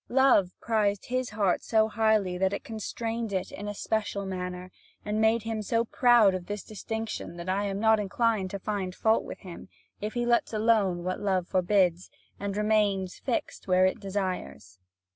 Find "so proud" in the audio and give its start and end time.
5.61-6.33